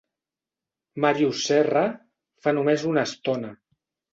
[1.03, 1.85] Màrius Serra,
[2.47, 3.57] fa només una estona.